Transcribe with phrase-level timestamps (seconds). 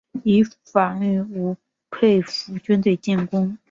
[0.23, 1.55] 以防御吴
[1.91, 3.55] 佩孚军队进攻。